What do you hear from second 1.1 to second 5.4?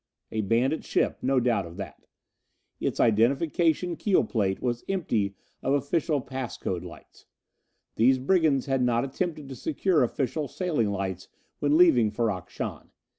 no doubt of that. Its identification keel plate was empty